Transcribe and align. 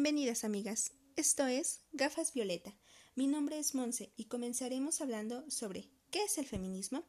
Bienvenidas 0.00 0.44
amigas, 0.44 0.92
esto 1.16 1.48
es 1.48 1.80
Gafas 1.90 2.32
Violeta. 2.32 2.72
Mi 3.16 3.26
nombre 3.26 3.58
es 3.58 3.74
Monse 3.74 4.12
y 4.14 4.26
comenzaremos 4.26 5.00
hablando 5.00 5.50
sobre 5.50 5.90
¿qué 6.12 6.22
es 6.22 6.38
el 6.38 6.46
feminismo? 6.46 7.02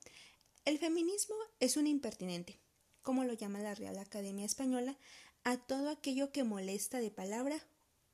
El 0.65 0.79
feminismo 0.79 1.35
es 1.59 1.77
un 1.77 1.85
impertinente, 1.85 2.59
como 3.03 3.25
lo 3.25 3.33
llama 3.33 3.59
la 3.59 3.75
Real 3.75 3.99
Academia 3.99 4.43
Española, 4.43 4.97
a 5.43 5.57
todo 5.57 5.89
aquello 5.89 6.31
que 6.31 6.43
molesta 6.43 6.99
de 6.99 7.11
palabra 7.11 7.63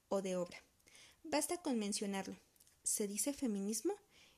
o 0.09 0.21
de 0.21 0.35
obra. 0.35 0.57
Basta 1.23 1.61
con 1.61 1.79
mencionarlo. 1.79 2.37
Se 2.83 3.07
dice 3.07 3.31
feminismo 3.31 3.93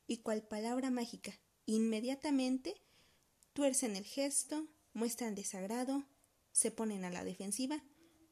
y 0.06 0.18
cual 0.18 0.44
palabra 0.44 0.92
mágica, 0.92 1.34
inmediatamente 1.66 2.76
tuercen 3.54 3.96
el 3.96 4.06
gesto, 4.06 4.68
muestran 4.94 5.34
desagrado, 5.34 6.06
se 6.52 6.70
ponen 6.70 7.06
a 7.06 7.10
la 7.10 7.24
defensiva 7.24 7.84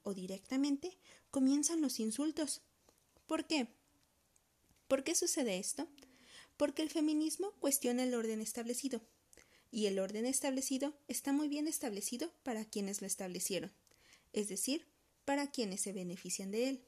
o 0.05 0.13
directamente 0.13 0.97
comienzan 1.31 1.81
los 1.81 1.99
insultos. 1.99 2.61
¿Por 3.27 3.45
qué? 3.45 3.67
¿Por 4.87 5.03
qué 5.03 5.15
sucede 5.15 5.59
esto? 5.59 5.87
Porque 6.55 6.81
el 6.81 6.89
feminismo 6.89 7.51
cuestiona 7.59 8.03
el 8.03 8.13
orden 8.13 8.39
establecido, 8.39 9.01
y 9.71 9.87
el 9.87 9.99
orden 9.99 10.25
establecido 10.25 10.93
está 11.09 11.33
muy 11.33 11.49
bien 11.49 11.67
establecido 11.67 12.31
para 12.43 12.63
quienes 12.63 13.01
lo 13.01 13.07
establecieron, 13.07 13.73
es 14.31 14.47
decir, 14.47 14.87
para 15.25 15.51
quienes 15.51 15.81
se 15.81 15.91
benefician 15.91 16.51
de 16.51 16.69
él. 16.69 16.85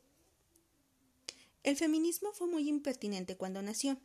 El 1.63 1.75
feminismo 1.75 2.31
fue 2.31 2.47
muy 2.47 2.69
impertinente 2.69 3.35
cuando 3.35 3.61
nació. 3.61 3.99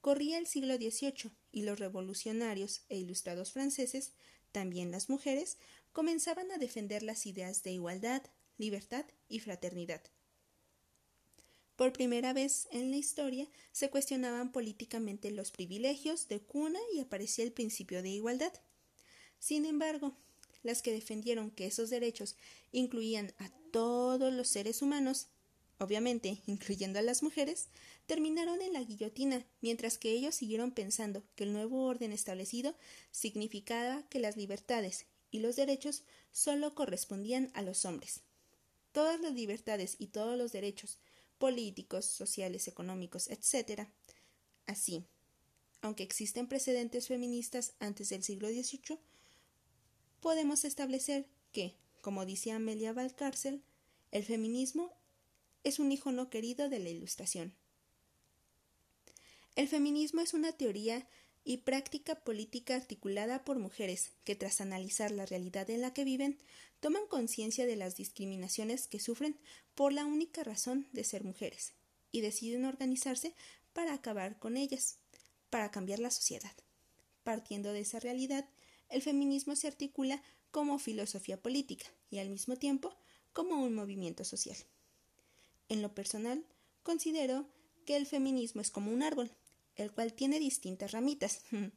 Corría 0.00 0.38
el 0.38 0.46
siglo 0.46 0.76
XVIII 0.76 1.32
y 1.50 1.62
los 1.62 1.80
revolucionarios 1.80 2.82
e 2.88 2.98
ilustrados 2.98 3.50
franceses, 3.50 4.12
también 4.52 4.92
las 4.92 5.08
mujeres, 5.08 5.58
comenzaban 5.92 6.52
a 6.52 6.58
defender 6.58 7.02
las 7.02 7.26
ideas 7.26 7.64
de 7.64 7.72
igualdad, 7.72 8.22
libertad 8.58 9.06
y 9.28 9.40
fraternidad. 9.40 10.02
Por 11.76 11.92
primera 11.92 12.32
vez 12.32 12.68
en 12.70 12.90
la 12.90 12.96
historia 12.96 13.48
se 13.72 13.90
cuestionaban 13.90 14.52
políticamente 14.52 15.30
los 15.30 15.50
privilegios 15.50 16.28
de 16.28 16.40
cuna 16.40 16.78
y 16.94 17.00
aparecía 17.00 17.44
el 17.44 17.52
principio 17.52 18.02
de 18.02 18.10
igualdad. 18.10 18.52
Sin 19.38 19.64
embargo, 19.64 20.16
las 20.62 20.82
que 20.82 20.92
defendieron 20.92 21.50
que 21.50 21.66
esos 21.66 21.90
derechos 21.90 22.36
incluían 22.70 23.32
a 23.38 23.50
todos 23.72 24.32
los 24.32 24.48
seres 24.48 24.82
humanos, 24.82 25.28
obviamente 25.78 26.42
incluyendo 26.46 26.98
a 26.98 27.02
las 27.02 27.22
mujeres, 27.22 27.68
terminaron 28.06 28.62
en 28.62 28.74
la 28.74 28.84
guillotina, 28.84 29.44
mientras 29.60 29.98
que 29.98 30.12
ellos 30.12 30.34
siguieron 30.34 30.72
pensando 30.72 31.24
que 31.34 31.44
el 31.44 31.52
nuevo 31.52 31.84
orden 31.84 32.12
establecido 32.12 32.76
significaba 33.10 34.04
que 34.08 34.20
las 34.20 34.36
libertades 34.36 35.06
y 35.30 35.40
los 35.40 35.56
derechos 35.56 36.04
solo 36.30 36.74
correspondían 36.74 37.50
a 37.54 37.62
los 37.62 37.84
hombres. 37.84 38.22
Todas 38.92 39.20
las 39.20 39.32
libertades 39.32 39.96
y 39.98 40.08
todos 40.08 40.38
los 40.38 40.52
derechos 40.52 40.98
políticos, 41.38 42.04
sociales, 42.04 42.68
económicos, 42.68 43.28
etc. 43.28 43.88
Así, 44.66 45.04
aunque 45.80 46.04
existen 46.04 46.46
precedentes 46.46 47.08
feministas 47.08 47.74
antes 47.80 48.10
del 48.10 48.22
siglo 48.22 48.48
XVIII, 48.48 48.98
podemos 50.20 50.64
establecer 50.64 51.26
que, 51.52 51.74
como 52.00 52.24
dice 52.24 52.52
Amelia 52.52 52.92
Valcárcel, 52.92 53.62
el 54.12 54.24
feminismo 54.24 54.92
es 55.64 55.78
un 55.78 55.90
hijo 55.90 56.12
no 56.12 56.30
querido 56.30 56.68
de 56.68 56.78
la 56.78 56.90
Ilustración. 56.90 57.54
El 59.56 59.68
feminismo 59.68 60.20
es 60.20 60.32
una 60.32 60.52
teoría 60.52 61.06
y 61.44 61.58
práctica 61.58 62.14
política 62.16 62.76
articulada 62.76 63.44
por 63.44 63.58
mujeres 63.58 64.12
que, 64.24 64.36
tras 64.36 64.60
analizar 64.60 65.10
la 65.10 65.26
realidad 65.26 65.68
en 65.70 65.80
la 65.80 65.92
que 65.92 66.04
viven, 66.04 66.38
toman 66.80 67.06
conciencia 67.06 67.66
de 67.66 67.76
las 67.76 67.96
discriminaciones 67.96 68.86
que 68.86 69.00
sufren 69.00 69.38
por 69.74 69.92
la 69.92 70.04
única 70.04 70.44
razón 70.44 70.88
de 70.92 71.04
ser 71.04 71.24
mujeres 71.24 71.74
y 72.10 72.20
deciden 72.20 72.64
organizarse 72.64 73.34
para 73.72 73.94
acabar 73.94 74.38
con 74.38 74.56
ellas, 74.56 74.98
para 75.50 75.70
cambiar 75.70 75.98
la 75.98 76.10
sociedad. 76.10 76.52
Partiendo 77.24 77.72
de 77.72 77.80
esa 77.80 78.00
realidad, 78.00 78.48
el 78.88 79.02
feminismo 79.02 79.56
se 79.56 79.68
articula 79.68 80.22
como 80.50 80.78
filosofía 80.78 81.40
política 81.40 81.86
y 82.10 82.18
al 82.18 82.28
mismo 82.28 82.56
tiempo 82.56 82.94
como 83.32 83.62
un 83.62 83.74
movimiento 83.74 84.24
social. 84.24 84.58
En 85.68 85.80
lo 85.82 85.94
personal, 85.94 86.44
considero 86.82 87.48
que 87.86 87.96
el 87.96 88.06
feminismo 88.06 88.60
es 88.60 88.70
como 88.70 88.92
un 88.92 89.02
árbol 89.02 89.30
el 89.76 89.92
cual 89.92 90.12
tiene 90.12 90.38
distintas 90.38 90.92
ramitas. 90.92 91.42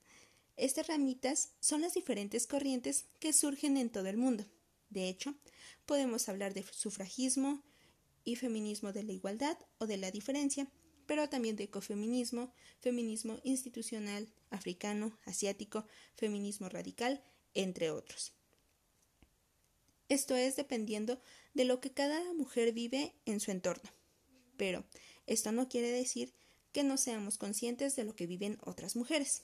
Estas 0.57 0.87
ramitas 0.87 1.51
son 1.59 1.81
las 1.81 1.93
diferentes 1.93 2.47
corrientes 2.47 3.05
que 3.19 3.33
surgen 3.33 3.77
en 3.77 3.89
todo 3.89 4.07
el 4.07 4.17
mundo. 4.17 4.45
De 4.89 5.09
hecho, 5.09 5.35
podemos 5.85 6.29
hablar 6.29 6.53
de 6.53 6.63
sufragismo 6.63 7.61
y 8.23 8.37
feminismo 8.37 8.93
de 8.93 9.03
la 9.03 9.11
igualdad 9.11 9.57
o 9.77 9.85
de 9.85 9.97
la 9.97 10.11
diferencia, 10.11 10.67
pero 11.05 11.29
también 11.29 11.55
de 11.55 11.65
ecofeminismo, 11.65 12.53
feminismo 12.79 13.39
institucional, 13.43 14.27
africano, 14.49 15.17
asiático, 15.25 15.85
feminismo 16.15 16.69
radical, 16.69 17.21
entre 17.53 17.91
otros. 17.91 18.33
Esto 20.07 20.35
es 20.35 20.55
dependiendo 20.55 21.19
de 21.53 21.65
lo 21.65 21.79
que 21.79 21.91
cada 21.91 22.33
mujer 22.33 22.73
vive 22.73 23.13
en 23.25 23.39
su 23.39 23.51
entorno. 23.51 23.89
Pero 24.55 24.85
esto 25.25 25.51
no 25.51 25.67
quiere 25.67 25.89
decir 25.89 26.33
que 26.75 26.83
no 26.83 26.97
seamos 26.97 27.37
conscientes 27.37 27.95
de 27.95 28.03
lo 28.03 28.17
que 28.17 28.27
viven 28.27 28.57
otras 28.65 28.97
mujeres. 28.97 29.43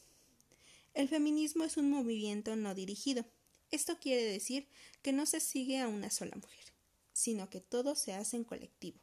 El 0.93 1.07
feminismo 1.07 1.63
es 1.63 1.77
un 1.77 1.89
movimiento 1.89 2.57
no 2.57 2.75
dirigido. 2.75 3.23
Esto 3.71 3.97
quiere 4.01 4.25
decir 4.25 4.67
que 5.01 5.13
no 5.13 5.25
se 5.25 5.39
sigue 5.39 5.79
a 5.79 5.87
una 5.87 6.09
sola 6.09 6.35
mujer, 6.35 6.73
sino 7.13 7.49
que 7.49 7.61
todo 7.61 7.95
se 7.95 8.11
hace 8.11 8.35
en 8.35 8.43
colectivo. 8.43 8.99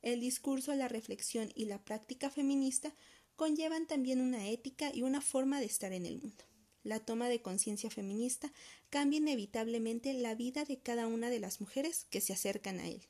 El 0.00 0.20
discurso, 0.20 0.72
la 0.76 0.86
reflexión 0.86 1.50
y 1.56 1.64
la 1.64 1.84
práctica 1.84 2.30
feminista 2.30 2.94
conllevan 3.34 3.88
también 3.88 4.20
una 4.20 4.48
ética 4.48 4.92
y 4.94 5.02
una 5.02 5.20
forma 5.20 5.58
de 5.58 5.66
estar 5.66 5.92
en 5.92 6.06
el 6.06 6.20
mundo. 6.20 6.44
La 6.84 7.00
toma 7.00 7.28
de 7.28 7.42
conciencia 7.42 7.90
feminista 7.90 8.52
cambia 8.90 9.16
inevitablemente 9.16 10.14
la 10.14 10.36
vida 10.36 10.64
de 10.64 10.78
cada 10.78 11.08
una 11.08 11.30
de 11.30 11.40
las 11.40 11.60
mujeres 11.60 12.06
que 12.10 12.20
se 12.20 12.32
acercan 12.32 12.78
a 12.78 12.86
él. 12.86 13.08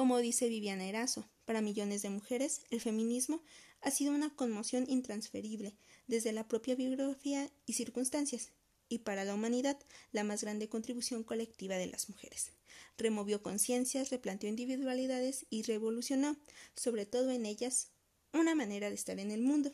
Como 0.00 0.16
dice 0.16 0.48
Viviana 0.48 0.86
Erazo, 0.86 1.28
para 1.44 1.60
millones 1.60 2.00
de 2.00 2.08
mujeres, 2.08 2.62
el 2.70 2.80
feminismo 2.80 3.42
ha 3.82 3.90
sido 3.90 4.14
una 4.14 4.34
conmoción 4.34 4.86
intransferible 4.88 5.76
desde 6.06 6.32
la 6.32 6.48
propia 6.48 6.74
biografía 6.74 7.50
y 7.66 7.74
circunstancias, 7.74 8.50
y 8.88 9.00
para 9.00 9.26
la 9.26 9.34
humanidad 9.34 9.78
la 10.12 10.24
más 10.24 10.40
grande 10.40 10.70
contribución 10.70 11.22
colectiva 11.22 11.76
de 11.76 11.86
las 11.86 12.08
mujeres. 12.08 12.52
Removió 12.96 13.42
conciencias, 13.42 14.08
replanteó 14.08 14.48
individualidades 14.48 15.44
y 15.50 15.64
revolucionó, 15.64 16.34
sobre 16.74 17.04
todo 17.04 17.30
en 17.30 17.44
ellas, 17.44 17.88
una 18.32 18.54
manera 18.54 18.88
de 18.88 18.94
estar 18.94 19.18
en 19.18 19.30
el 19.30 19.42
mundo. 19.42 19.70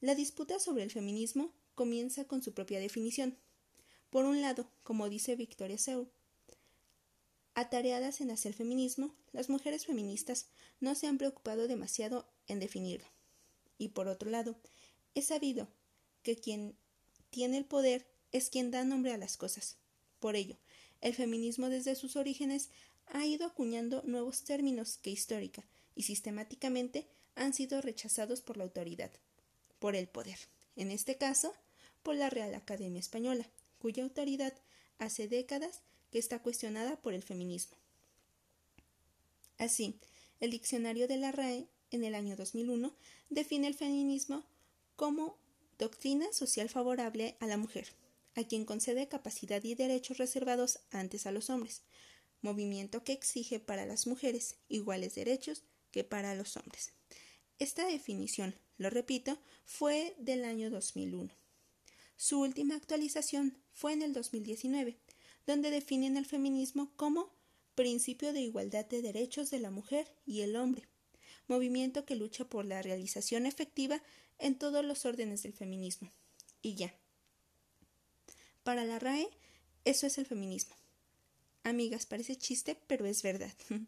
La 0.00 0.14
disputa 0.14 0.58
sobre 0.58 0.84
el 0.84 0.90
feminismo 0.90 1.52
comienza 1.74 2.24
con 2.24 2.42
su 2.42 2.54
propia 2.54 2.80
definición. 2.80 3.36
Por 4.08 4.24
un 4.24 4.40
lado, 4.40 4.70
como 4.84 5.10
dice 5.10 5.36
Victoria 5.36 5.76
Seur, 5.76 6.08
Atareadas 7.56 8.20
en 8.20 8.30
hacer 8.30 8.52
feminismo, 8.52 9.14
las 9.32 9.48
mujeres 9.48 9.86
feministas 9.86 10.44
no 10.78 10.94
se 10.94 11.06
han 11.06 11.16
preocupado 11.16 11.68
demasiado 11.68 12.28
en 12.48 12.60
definirlo. 12.60 13.08
Y 13.78 13.88
por 13.88 14.08
otro 14.08 14.28
lado, 14.28 14.56
es 15.14 15.28
sabido 15.28 15.66
que 16.22 16.36
quien 16.36 16.76
tiene 17.30 17.56
el 17.56 17.64
poder 17.64 18.06
es 18.30 18.50
quien 18.50 18.70
da 18.70 18.84
nombre 18.84 19.14
a 19.14 19.16
las 19.16 19.38
cosas. 19.38 19.78
Por 20.20 20.36
ello, 20.36 20.58
el 21.00 21.14
feminismo 21.14 21.70
desde 21.70 21.94
sus 21.94 22.16
orígenes 22.16 22.68
ha 23.06 23.24
ido 23.24 23.46
acuñando 23.46 24.02
nuevos 24.04 24.42
términos 24.42 24.98
que 24.98 25.08
histórica 25.08 25.64
y 25.94 26.02
sistemáticamente 26.02 27.06
han 27.36 27.54
sido 27.54 27.80
rechazados 27.80 28.42
por 28.42 28.58
la 28.58 28.64
autoridad, 28.64 29.12
por 29.78 29.96
el 29.96 30.08
poder, 30.08 30.38
en 30.76 30.90
este 30.90 31.16
caso, 31.16 31.54
por 32.02 32.16
la 32.16 32.28
Real 32.28 32.54
Academia 32.54 33.00
Española, 33.00 33.48
cuya 33.78 34.02
autoridad 34.02 34.52
hace 34.98 35.26
décadas 35.26 35.80
está 36.18 36.40
cuestionada 36.40 36.96
por 37.00 37.14
el 37.14 37.22
feminismo. 37.22 37.76
Así, 39.58 39.98
el 40.40 40.50
diccionario 40.50 41.08
de 41.08 41.16
la 41.16 41.32
RAE, 41.32 41.68
en 41.90 42.04
el 42.04 42.14
año 42.14 42.36
2001, 42.36 42.94
define 43.30 43.68
el 43.68 43.74
feminismo 43.74 44.44
como 44.96 45.38
doctrina 45.78 46.32
social 46.32 46.68
favorable 46.68 47.36
a 47.40 47.46
la 47.46 47.56
mujer, 47.56 47.88
a 48.34 48.44
quien 48.44 48.64
concede 48.64 49.08
capacidad 49.08 49.62
y 49.64 49.74
derechos 49.74 50.18
reservados 50.18 50.80
antes 50.90 51.26
a 51.26 51.32
los 51.32 51.48
hombres, 51.48 51.82
movimiento 52.42 53.02
que 53.02 53.12
exige 53.12 53.60
para 53.60 53.86
las 53.86 54.06
mujeres 54.06 54.56
iguales 54.68 55.14
derechos 55.14 55.62
que 55.90 56.04
para 56.04 56.34
los 56.34 56.56
hombres. 56.56 56.92
Esta 57.58 57.86
definición, 57.86 58.54
lo 58.76 58.90
repito, 58.90 59.38
fue 59.64 60.14
del 60.18 60.44
año 60.44 60.70
2001. 60.70 61.32
Su 62.16 62.40
última 62.40 62.76
actualización 62.76 63.56
fue 63.72 63.92
en 63.92 64.02
el 64.02 64.12
2019, 64.12 64.98
donde 65.46 65.70
definen 65.70 66.16
el 66.16 66.26
feminismo 66.26 66.92
como 66.96 67.30
principio 67.74 68.32
de 68.32 68.40
igualdad 68.40 68.86
de 68.86 69.02
derechos 69.02 69.50
de 69.50 69.60
la 69.60 69.70
mujer 69.70 70.08
y 70.26 70.40
el 70.40 70.56
hombre, 70.56 70.88
movimiento 71.46 72.04
que 72.04 72.16
lucha 72.16 72.44
por 72.44 72.64
la 72.64 72.82
realización 72.82 73.46
efectiva 73.46 74.02
en 74.38 74.58
todos 74.58 74.84
los 74.84 75.04
órdenes 75.04 75.42
del 75.42 75.52
feminismo. 75.52 76.10
Y 76.62 76.74
ya. 76.74 76.94
Para 78.64 78.84
la 78.84 78.98
RAE, 78.98 79.28
eso 79.84 80.06
es 80.06 80.18
el 80.18 80.26
feminismo. 80.26 80.74
Amigas, 81.62 82.06
parece 82.06 82.36
chiste, 82.36 82.76
pero 82.86 83.06
es 83.06 83.22
verdad. 83.22 83.52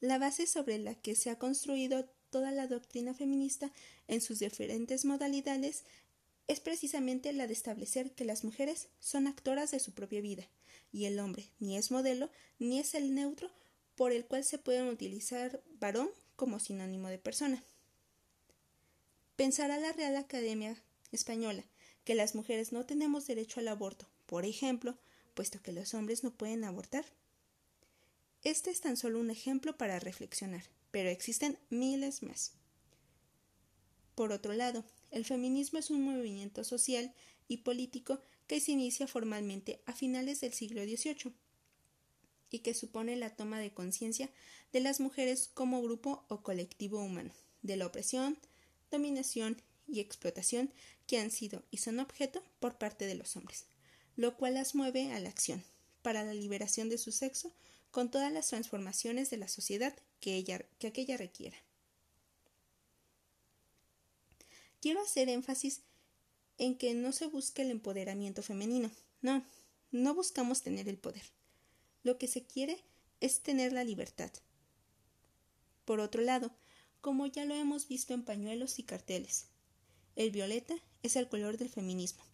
la 0.00 0.18
base 0.18 0.46
sobre 0.46 0.78
la 0.78 0.94
que 0.94 1.14
se 1.14 1.30
ha 1.30 1.38
construido 1.38 2.08
toda 2.30 2.50
la 2.50 2.66
doctrina 2.66 3.14
feminista 3.14 3.70
en 4.08 4.20
sus 4.20 4.40
diferentes 4.40 5.04
modalidades 5.04 5.84
es 6.48 6.60
precisamente 6.60 7.32
la 7.32 7.46
de 7.46 7.52
establecer 7.52 8.12
que 8.12 8.24
las 8.24 8.44
mujeres 8.44 8.88
son 9.00 9.26
actoras 9.26 9.70
de 9.70 9.80
su 9.80 9.92
propia 9.92 10.20
vida, 10.20 10.48
y 10.92 11.06
el 11.06 11.18
hombre 11.18 11.48
ni 11.58 11.76
es 11.76 11.90
modelo 11.90 12.30
ni 12.58 12.78
es 12.78 12.94
el 12.94 13.14
neutro 13.14 13.50
por 13.96 14.12
el 14.12 14.24
cual 14.24 14.44
se 14.44 14.58
pueden 14.58 14.88
utilizar 14.88 15.62
varón 15.78 16.10
como 16.36 16.58
sinónimo 16.58 17.08
de 17.08 17.18
persona. 17.18 17.62
Pensará 19.36 19.78
la 19.78 19.92
Real 19.92 20.16
Academia 20.16 20.76
Española 21.10 21.64
que 22.04 22.14
las 22.14 22.34
mujeres 22.34 22.72
no 22.72 22.84
tenemos 22.84 23.26
derecho 23.26 23.60
al 23.60 23.68
aborto, 23.68 24.06
por 24.26 24.44
ejemplo, 24.44 24.96
puesto 25.34 25.62
que 25.62 25.72
los 25.72 25.94
hombres 25.94 26.24
no 26.24 26.32
pueden 26.32 26.64
abortar. 26.64 27.04
Este 28.44 28.70
es 28.70 28.80
tan 28.80 28.96
solo 28.96 29.20
un 29.20 29.30
ejemplo 29.30 29.76
para 29.76 30.00
reflexionar, 30.00 30.64
pero 30.90 31.08
existen 31.10 31.58
miles 31.70 32.22
más. 32.22 32.52
Por 34.14 34.32
otro 34.32 34.52
lado, 34.52 34.84
el 35.12 35.24
feminismo 35.24 35.78
es 35.78 35.90
un 35.90 36.02
movimiento 36.02 36.64
social 36.64 37.14
y 37.46 37.58
político 37.58 38.20
que 38.46 38.60
se 38.60 38.72
inicia 38.72 39.06
formalmente 39.06 39.80
a 39.86 39.92
finales 39.92 40.40
del 40.40 40.52
siglo 40.52 40.82
XVIII 40.82 41.32
y 42.50 42.58
que 42.58 42.74
supone 42.74 43.14
la 43.16 43.30
toma 43.30 43.60
de 43.60 43.72
conciencia 43.72 44.30
de 44.72 44.80
las 44.80 44.98
mujeres 44.98 45.50
como 45.54 45.80
grupo 45.82 46.24
o 46.28 46.42
colectivo 46.42 47.00
humano, 47.00 47.32
de 47.62 47.76
la 47.76 47.86
opresión, 47.86 48.36
dominación 48.90 49.62
y 49.86 50.00
explotación 50.00 50.72
que 51.06 51.18
han 51.18 51.30
sido 51.30 51.62
y 51.70 51.76
son 51.76 52.00
objeto 52.00 52.42
por 52.58 52.78
parte 52.78 53.06
de 53.06 53.14
los 53.14 53.36
hombres 53.36 53.66
lo 54.16 54.36
cual 54.36 54.54
las 54.54 54.74
mueve 54.74 55.12
a 55.12 55.20
la 55.20 55.28
acción, 55.28 55.64
para 56.02 56.24
la 56.24 56.34
liberación 56.34 56.88
de 56.88 56.98
su 56.98 57.12
sexo, 57.12 57.52
con 57.90 58.10
todas 58.10 58.32
las 58.32 58.48
transformaciones 58.48 59.30
de 59.30 59.36
la 59.36 59.48
sociedad 59.48 59.94
que, 60.20 60.44
que 60.78 60.86
aquella 60.86 61.16
requiera. 61.16 61.56
Quiero 64.82 65.00
hacer 65.00 65.30
énfasis 65.30 65.80
en 66.58 66.76
que 66.76 66.92
no 66.92 67.12
se 67.12 67.26
busca 67.26 67.62
el 67.62 67.70
empoderamiento 67.70 68.42
femenino, 68.42 68.90
no, 69.22 69.46
no 69.92 70.14
buscamos 70.14 70.62
tener 70.62 70.88
el 70.88 70.98
poder. 70.98 71.22
Lo 72.02 72.18
que 72.18 72.26
se 72.26 72.44
quiere 72.44 72.84
es 73.20 73.42
tener 73.42 73.72
la 73.72 73.84
libertad. 73.84 74.32
Por 75.84 76.00
otro 76.00 76.20
lado, 76.20 76.50
como 77.00 77.26
ya 77.26 77.44
lo 77.44 77.54
hemos 77.54 77.88
visto 77.88 78.12
en 78.12 78.24
pañuelos 78.24 78.78
y 78.78 78.82
carteles, 78.82 79.46
el 80.16 80.32
violeta 80.32 80.74
es 81.02 81.16
el 81.16 81.28
color 81.28 81.56
del 81.56 81.70
feminismo, 81.70 82.24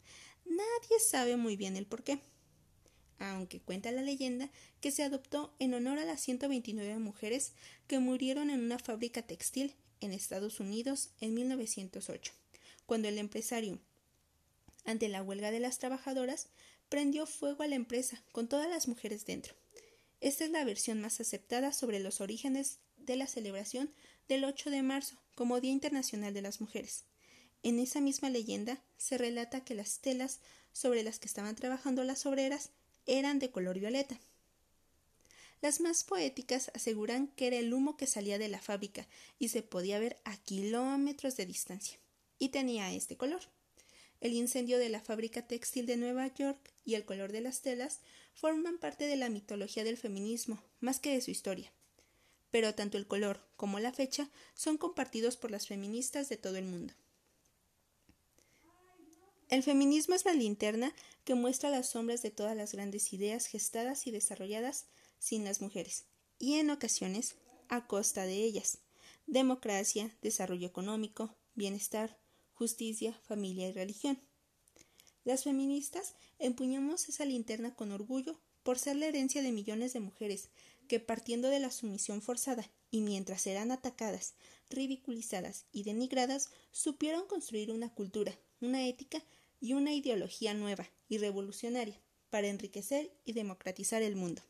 Nadie 0.48 0.98
sabe 0.98 1.36
muy 1.36 1.56
bien 1.56 1.76
el 1.76 1.86
por 1.86 2.02
qué, 2.02 2.20
aunque 3.18 3.60
cuenta 3.60 3.92
la 3.92 4.02
leyenda 4.02 4.50
que 4.80 4.90
se 4.90 5.02
adoptó 5.02 5.54
en 5.58 5.74
honor 5.74 5.98
a 5.98 6.04
las 6.04 6.20
129 6.20 6.98
mujeres 6.98 7.52
que 7.86 7.98
murieron 7.98 8.50
en 8.50 8.60
una 8.60 8.78
fábrica 8.78 9.22
textil 9.22 9.74
en 10.00 10.12
Estados 10.12 10.60
Unidos 10.60 11.10
en 11.20 11.34
1908, 11.34 12.32
cuando 12.86 13.08
el 13.08 13.18
empresario, 13.18 13.78
ante 14.84 15.08
la 15.08 15.22
huelga 15.22 15.50
de 15.50 15.60
las 15.60 15.78
trabajadoras, 15.78 16.48
prendió 16.88 17.26
fuego 17.26 17.62
a 17.62 17.66
la 17.66 17.74
empresa 17.74 18.22
con 18.32 18.48
todas 18.48 18.70
las 18.70 18.88
mujeres 18.88 19.26
dentro. 19.26 19.54
Esta 20.20 20.44
es 20.44 20.50
la 20.50 20.64
versión 20.64 21.00
más 21.00 21.20
aceptada 21.20 21.72
sobre 21.72 22.00
los 22.00 22.20
orígenes 22.20 22.78
de 22.96 23.16
la 23.16 23.26
celebración 23.26 23.92
del 24.28 24.44
8 24.44 24.70
de 24.70 24.82
marzo 24.82 25.16
como 25.34 25.60
Día 25.60 25.72
Internacional 25.72 26.34
de 26.34 26.42
las 26.42 26.60
Mujeres. 26.60 27.04
En 27.62 27.78
esa 27.78 28.00
misma 28.00 28.30
leyenda 28.30 28.82
se 28.96 29.18
relata 29.18 29.64
que 29.64 29.74
las 29.74 30.00
telas 30.00 30.40
sobre 30.72 31.02
las 31.02 31.18
que 31.18 31.26
estaban 31.26 31.56
trabajando 31.56 32.04
las 32.04 32.26
obreras 32.26 32.70
eran 33.08 33.40
de 33.40 33.50
color 33.50 33.80
violeta. 33.80 34.20
Las 35.60 35.80
más 35.80 36.04
poéticas 36.04 36.70
aseguran 36.74 37.28
que 37.28 37.48
era 37.48 37.56
el 37.56 37.74
humo 37.74 37.96
que 37.96 38.06
salía 38.06 38.38
de 38.38 38.48
la 38.48 38.60
fábrica 38.60 39.08
y 39.40 39.48
se 39.48 39.62
podía 39.62 39.98
ver 39.98 40.16
a 40.24 40.36
kilómetros 40.36 41.36
de 41.36 41.46
distancia, 41.46 41.98
y 42.38 42.50
tenía 42.50 42.92
este 42.92 43.16
color. 43.16 43.40
El 44.20 44.34
incendio 44.34 44.78
de 44.78 44.88
la 44.88 45.00
fábrica 45.00 45.46
textil 45.46 45.86
de 45.86 45.96
Nueva 45.96 46.32
York 46.34 46.58
y 46.84 46.94
el 46.94 47.04
color 47.04 47.32
de 47.32 47.40
las 47.40 47.62
telas 47.62 48.00
forman 48.34 48.78
parte 48.78 49.06
de 49.06 49.16
la 49.16 49.30
mitología 49.30 49.82
del 49.82 49.96
feminismo, 49.96 50.62
más 50.80 51.00
que 51.00 51.12
de 51.12 51.20
su 51.20 51.30
historia. 51.30 51.72
Pero 52.50 52.74
tanto 52.74 52.98
el 52.98 53.06
color 53.06 53.40
como 53.56 53.80
la 53.80 53.92
fecha 53.92 54.30
son 54.54 54.76
compartidos 54.76 55.36
por 55.36 55.50
las 55.50 55.66
feministas 55.66 56.28
de 56.28 56.36
todo 56.36 56.56
el 56.56 56.66
mundo. 56.66 56.94
El 59.48 59.62
feminismo 59.62 60.14
es 60.14 60.26
la 60.26 60.34
linterna 60.34 60.94
que 61.24 61.34
muestra 61.34 61.70
las 61.70 61.88
sombras 61.88 62.20
de 62.20 62.30
todas 62.30 62.54
las 62.54 62.72
grandes 62.72 63.14
ideas 63.14 63.46
gestadas 63.46 64.06
y 64.06 64.10
desarrolladas 64.10 64.84
sin 65.18 65.44
las 65.44 65.62
mujeres, 65.62 66.04
y 66.38 66.54
en 66.54 66.68
ocasiones 66.68 67.34
a 67.68 67.86
costa 67.86 68.26
de 68.26 68.44
ellas. 68.44 68.78
Democracia, 69.26 70.14
desarrollo 70.20 70.66
económico, 70.66 71.34
bienestar, 71.54 72.18
justicia, 72.52 73.18
familia 73.26 73.68
y 73.68 73.72
religión. 73.72 74.20
Las 75.24 75.44
feministas 75.44 76.14
empuñamos 76.38 77.08
esa 77.08 77.24
linterna 77.24 77.74
con 77.74 77.90
orgullo 77.90 78.38
por 78.62 78.78
ser 78.78 78.96
la 78.96 79.06
herencia 79.06 79.40
de 79.40 79.52
millones 79.52 79.94
de 79.94 80.00
mujeres 80.00 80.50
que 80.88 81.00
partiendo 81.00 81.48
de 81.48 81.60
la 81.60 81.70
sumisión 81.70 82.20
forzada 82.20 82.70
y 82.90 83.00
mientras 83.00 83.46
eran 83.46 83.70
atacadas, 83.70 84.34
ridiculizadas 84.68 85.64
y 85.72 85.84
denigradas, 85.84 86.50
supieron 86.70 87.26
construir 87.26 87.72
una 87.72 87.94
cultura, 87.94 88.38
una 88.60 88.86
ética 88.86 89.22
y 89.60 89.72
una 89.72 89.92
ideología 89.92 90.54
nueva 90.54 90.88
y 91.08 91.18
revolucionaria 91.18 92.00
para 92.30 92.48
enriquecer 92.48 93.10
y 93.24 93.32
democratizar 93.32 94.02
el 94.02 94.16
mundo. 94.16 94.42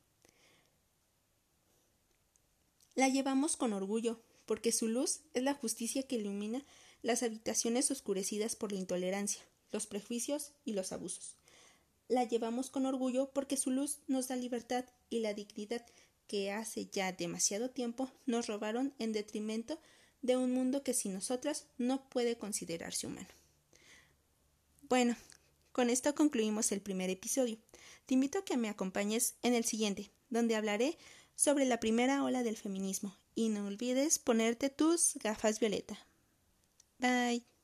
La 2.95 3.09
llevamos 3.09 3.57
con 3.57 3.73
orgullo, 3.73 4.21
porque 4.45 4.73
su 4.73 4.89
luz 4.89 5.21
es 5.35 5.43
la 5.43 5.55
justicia 5.55 6.03
que 6.03 6.17
ilumina 6.17 6.65
las 7.03 7.23
habitaciones 7.23 7.91
oscurecidas 7.91 8.57
por 8.57 8.73
la 8.73 8.79
intolerancia, 8.79 9.41
los 9.71 9.87
prejuicios 9.87 10.53
y 10.65 10.73
los 10.73 10.93
abusos. 10.93 11.37
La 12.09 12.25
llevamos 12.25 12.71
con 12.71 12.87
orgullo 12.87 13.31
porque 13.33 13.57
su 13.57 13.71
luz 13.71 13.99
nos 14.09 14.29
da 14.29 14.37
libertad 14.37 14.85
y 15.11 15.21
la 15.21 15.35
dignidad 15.35 15.85
que 16.27 16.51
hace 16.51 16.87
ya 16.87 17.13
demasiado 17.13 17.71
tiempo 17.71 18.11
nos 18.27 18.47
robaron 18.47 18.95
en 18.99 19.13
detrimento 19.13 19.79
de 20.23 20.37
un 20.37 20.53
mundo 20.53 20.83
que 20.83 20.95
sin 20.95 21.15
nosotras 21.15 21.67
no 21.77 22.09
puede 22.09 22.37
considerarse 22.37 23.07
humano. 23.07 23.38
Bueno, 24.89 25.17
con 25.73 25.91
esto 25.91 26.15
concluimos 26.15 26.73
el 26.73 26.81
primer 26.81 27.11
episodio. 27.11 27.59
Te 28.07 28.15
invito 28.15 28.39
a 28.39 28.45
que 28.45 28.57
me 28.57 28.71
acompañes 28.71 29.35
en 29.43 29.55
el 29.55 29.65
siguiente, 29.65 30.11
donde 30.31 30.57
hablaré 30.57 30.97
sobre 31.37 31.67
la 31.67 31.79
primera 31.79 32.25
ola 32.25 32.43
del 32.43 32.57
feminismo. 32.57 33.17
Y 33.35 33.51
no 33.51 33.67
olvides 33.67 34.19
ponerte 34.19 34.71
tus 34.71 35.15
gafas 35.23 35.61
violeta. 35.61 35.99
Bye. 36.99 37.58